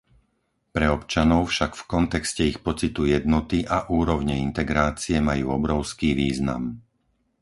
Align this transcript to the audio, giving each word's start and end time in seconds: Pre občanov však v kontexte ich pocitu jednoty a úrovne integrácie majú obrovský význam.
Pre 0.75 0.81
občanov 0.97 1.41
však 1.53 1.71
v 1.79 1.85
kontexte 1.93 2.41
ich 2.51 2.57
pocitu 2.67 3.01
jednoty 3.15 3.59
a 3.75 3.85
úrovne 3.99 4.33
integrácie 4.47 5.17
majú 5.29 5.45
obrovský 5.59 6.09
význam. 6.21 6.63